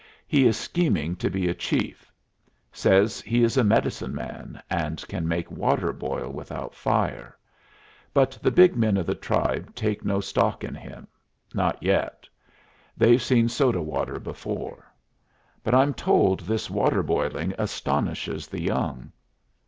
He 0.27 0.47
is 0.47 0.57
scheming 0.57 1.15
to 1.17 1.29
be 1.29 1.47
a 1.47 1.53
chief. 1.53 2.11
Says 2.71 3.21
he 3.21 3.43
is 3.43 3.55
a 3.55 3.63
medicine 3.63 4.15
man, 4.15 4.59
and 4.67 4.99
can 5.07 5.27
make 5.27 5.51
water 5.51 5.93
boil 5.93 6.31
without 6.31 6.73
fire; 6.73 7.37
but 8.11 8.31
the 8.41 8.49
big 8.49 8.75
men 8.75 8.97
of 8.97 9.05
the 9.05 9.13
tribe 9.13 9.75
take 9.75 10.03
no 10.03 10.19
stock 10.19 10.63
in 10.63 10.73
him 10.73 11.07
not 11.53 11.83
yet. 11.83 12.27
They've 12.97 13.21
seen 13.21 13.47
soda 13.47 13.83
water 13.83 14.19
before. 14.19 14.91
But 15.63 15.75
I'm 15.75 15.93
told 15.93 16.39
this 16.39 16.67
water 16.67 17.03
boiling 17.03 17.53
astonishes 17.59 18.47
the 18.47 18.61
young." 18.63 19.11